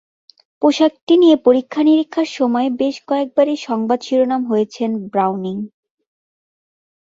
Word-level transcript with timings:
পোশাকটি 0.61 1.13
নিয়ে 1.17 1.35
পরীক্ষা 1.45 1.81
নিরীক্ষার 1.83 2.29
সময় 2.37 2.67
বেশ 2.79 2.95
কয়েকবারই 3.07 3.57
সংবাদ 3.67 3.99
শিরোনাম 4.01 4.41
হয়েছেন 4.45 4.91
ব্রাউনিং। 5.11 5.55